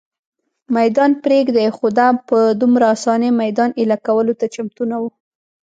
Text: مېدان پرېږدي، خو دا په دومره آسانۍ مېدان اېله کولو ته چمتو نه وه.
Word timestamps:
مېدان 0.77 1.11
پرېږدي، 1.23 1.67
خو 1.75 1.85
دا 1.99 2.07
په 2.29 2.37
دومره 2.61 2.85
آسانۍ 2.95 3.29
مېدان 3.41 3.69
اېله 3.79 3.97
کولو 4.07 4.33
ته 4.39 4.45
چمتو 4.53 4.83
نه 4.91 4.97
وه. 5.01 5.09